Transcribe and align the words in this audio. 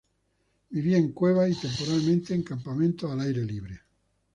Vivía 0.71 0.97
en 0.97 1.11
cuevas 1.11 1.51
y 1.51 1.53
temporalmente 1.53 2.33
en 2.33 2.41
campamentos 2.41 3.11
al 3.11 3.19
aire 3.21 3.45
libre. 3.45 3.81